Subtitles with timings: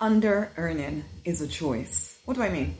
[0.00, 2.18] under earning is a choice.
[2.24, 2.76] What do I mean?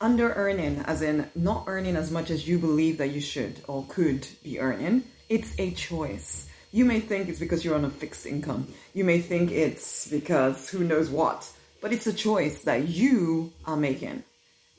[0.00, 3.86] Under earning, as in not earning as much as you believe that you should or
[3.88, 6.48] could be earning, it's a choice.
[6.72, 8.68] You may think it's because you're on a fixed income.
[8.92, 11.50] You may think it's because who knows what.
[11.80, 14.24] But it's a choice that you are making.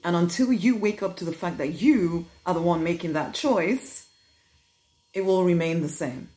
[0.04, 3.34] And until you wake up to the fact that you are the one making that
[3.34, 4.08] choice,
[5.14, 6.30] it will remain the same.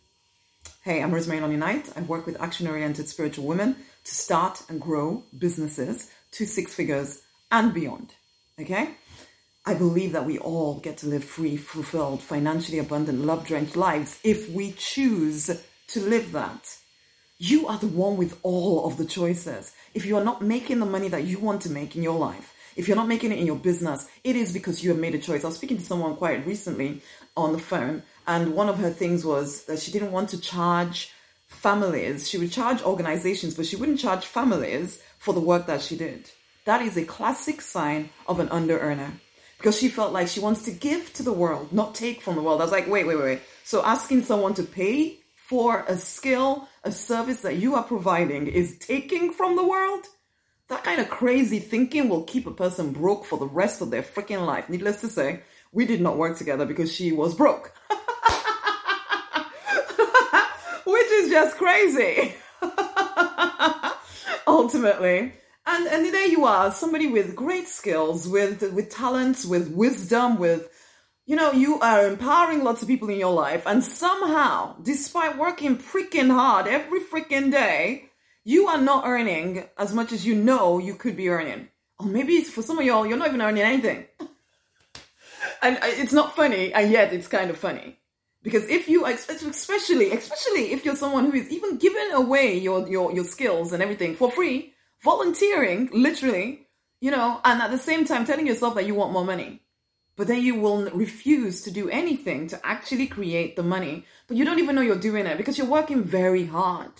[0.82, 1.92] Hey, I'm Rosemary Nonny Knight.
[1.94, 7.20] I work with action oriented spiritual women to start and grow businesses to six figures
[7.52, 8.14] and beyond.
[8.58, 8.92] Okay?
[9.66, 14.18] I believe that we all get to live free, fulfilled, financially abundant, love drenched lives
[14.24, 15.50] if we choose
[15.88, 16.74] to live that.
[17.36, 19.72] You are the one with all of the choices.
[19.92, 22.54] If you are not making the money that you want to make in your life,
[22.76, 25.18] if you're not making it in your business, it is because you have made a
[25.18, 25.44] choice.
[25.44, 27.02] I was speaking to someone quite recently
[27.36, 31.12] on the phone, and one of her things was that she didn't want to charge
[31.48, 32.28] families.
[32.28, 36.30] She would charge organizations, but she wouldn't charge families for the work that she did.
[36.64, 39.12] That is a classic sign of an under earner
[39.58, 42.42] because she felt like she wants to give to the world, not take from the
[42.42, 42.60] world.
[42.60, 43.40] I was like, wait, wait, wait.
[43.64, 45.18] So asking someone to pay
[45.50, 50.06] for a skill, a service that you are providing is taking from the world?
[50.70, 54.04] That kind of crazy thinking will keep a person broke for the rest of their
[54.04, 54.68] freaking life.
[54.68, 55.40] Needless to say,
[55.72, 57.74] we did not work together because she was broke.
[60.86, 62.36] Which is just crazy.
[64.46, 65.32] Ultimately.
[65.66, 70.68] And and there you are, somebody with great skills, with with talents, with wisdom, with
[71.26, 75.78] you know, you are empowering lots of people in your life, and somehow, despite working
[75.78, 78.09] freaking hard every freaking day,
[78.44, 81.68] you are not earning as much as you know you could be earning.
[81.98, 84.06] Or maybe for some of y'all, you're not even earning anything.
[85.62, 87.98] and uh, it's not funny, and yet it's kind of funny.
[88.42, 93.12] Because if you, especially, especially if you're someone who is even giving away your, your,
[93.12, 96.66] your skills and everything for free, volunteering, literally,
[97.00, 99.60] you know, and at the same time telling yourself that you want more money.
[100.16, 104.44] But then you will refuse to do anything to actually create the money, but you
[104.44, 106.92] don't even know you're doing it because you're working very hard.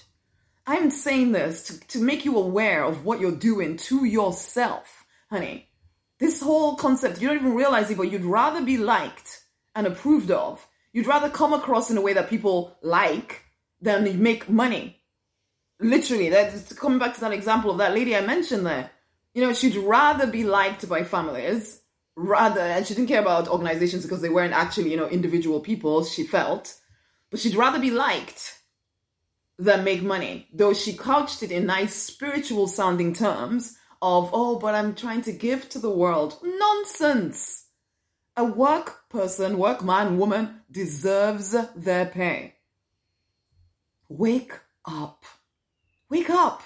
[0.71, 5.69] I'm saying this to, to make you aware of what you're doing to yourself, honey.
[6.19, 9.43] This whole concept, you don't even realize it, but you'd rather be liked
[9.75, 10.67] and approved of.
[10.93, 13.43] You'd rather come across in a way that people like
[13.81, 15.01] than make money
[15.81, 18.91] literally that's coming back to that example of that lady i mentioned there
[19.35, 21.81] you know she'd rather be liked by families
[22.17, 26.05] rather and she didn't care about organizations because they weren't actually you know individual people
[26.05, 26.77] she felt
[27.31, 28.60] but she'd rather be liked
[29.61, 34.75] than make money though she couched it in nice spiritual sounding terms of oh but
[34.75, 37.67] i'm trying to give to the world nonsense
[38.37, 42.55] a work person work man woman deserves their pay
[44.09, 44.53] wake
[44.87, 45.25] up
[46.11, 46.63] Wake up.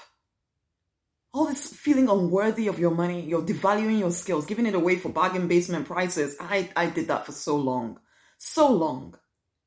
[1.35, 5.11] All this feeling unworthy of your money, you're devaluing your skills, giving it away for
[5.11, 6.37] bargain basement prices.
[6.41, 8.01] I, I did that for so long.
[8.39, 9.17] So long.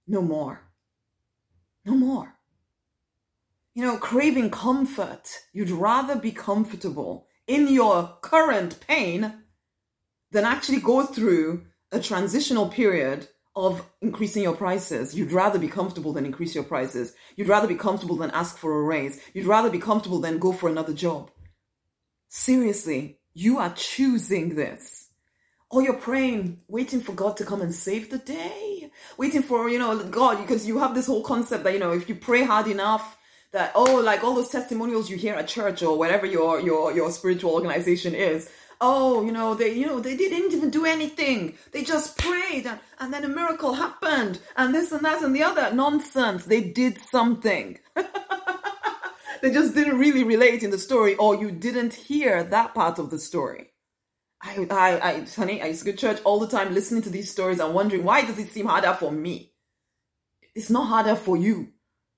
[0.07, 0.61] No more.
[1.85, 2.33] No more.
[3.77, 5.29] You know, craving comfort.
[5.53, 9.43] You'd rather be comfortable in your current pain
[10.31, 15.15] than actually go through a transitional period of increasing your prices.
[15.15, 17.13] You'd rather be comfortable than increase your prices.
[17.35, 19.21] You'd rather be comfortable than ask for a raise.
[19.35, 21.29] You'd rather be comfortable than go for another job.
[22.29, 25.09] Seriously, you are choosing this.
[25.69, 28.89] Or you're praying, waiting for God to come and save the day.
[29.19, 32.09] Waiting for, you know, God, because you have this whole concept that, you know, if
[32.09, 33.16] you pray hard enough,
[33.53, 37.11] that, oh, like all those testimonials you hear at church or whatever your, your, your
[37.11, 38.49] spiritual organization is,
[38.81, 41.57] oh, you know, they, you know, they didn't even do anything.
[41.71, 45.43] They just prayed and, and then a miracle happened and this and that and the
[45.43, 45.73] other.
[45.73, 46.45] Nonsense.
[46.45, 47.79] They did something.
[49.41, 53.09] they just didn't really relate in the story or you didn't hear that part of
[53.09, 53.71] the story.
[54.41, 57.09] I, I, I, honey, I used to go to church all the time listening to
[57.09, 59.53] these stories and wondering why does it seem harder for me?
[60.53, 61.69] It's not harder for you.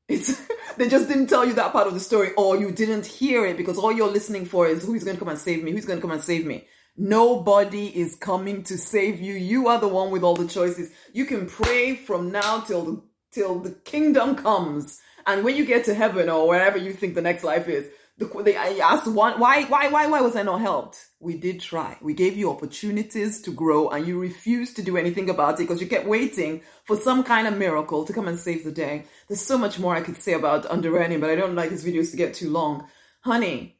[0.09, 0.42] It's
[0.78, 3.56] they just didn't tell you that part of the story, or you didn't hear it
[3.56, 6.00] because all you're listening for is who's going to come and save me, who's going
[6.00, 6.67] to come and save me.
[6.97, 9.35] Nobody is coming to save you.
[9.35, 10.91] You are the one with all the choices.
[11.14, 13.02] You can pray from now till the
[13.32, 17.22] till the kingdom comes, and when you get to heaven or wherever you think the
[17.22, 17.85] next life is,
[18.20, 21.08] the, they asked one, why, why, why, why was I not helped?
[21.22, 21.98] We did try.
[22.02, 25.82] We gave you opportunities to grow and you refused to do anything about it because
[25.82, 29.06] you kept waiting for some kind of miracle to come and save the day.
[29.28, 31.86] There's so much more I could say about under earning, but I don't like these
[31.86, 32.88] videos to get too long.
[33.22, 33.80] Honey,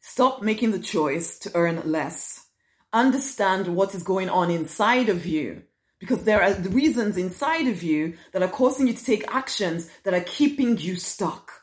[0.00, 2.46] stop making the choice to earn less.
[2.92, 5.62] Understand what is going on inside of you
[5.98, 9.90] because there are the reasons inside of you that are causing you to take actions
[10.04, 11.57] that are keeping you stuck.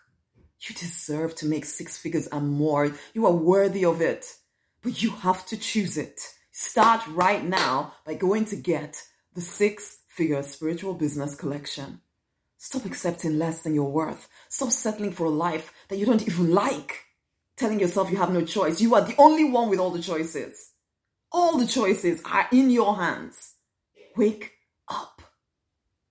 [0.67, 2.91] You deserve to make six figures and more.
[3.13, 4.35] You are worthy of it.
[4.81, 6.21] But you have to choose it.
[6.51, 9.03] Start right now by going to get
[9.33, 11.99] the six figure spiritual business collection.
[12.57, 14.27] Stop accepting less than your worth.
[14.49, 17.03] Stop settling for a life that you don't even like.
[17.57, 18.81] Telling yourself you have no choice.
[18.81, 20.71] You are the only one with all the choices.
[21.31, 23.53] All the choices are in your hands.
[24.15, 24.53] Wake
[24.87, 25.21] up.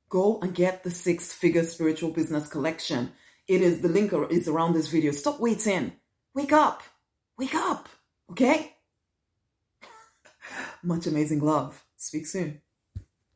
[0.08, 3.12] Go and get the six figure spiritual business collection.
[3.46, 5.12] It is the link is around this video.
[5.12, 5.92] Stop waiting.
[6.34, 6.82] Wake up.
[7.38, 7.88] Wake up.
[8.30, 8.74] Okay?
[10.82, 11.84] Much amazing love.
[11.96, 12.60] Speak soon.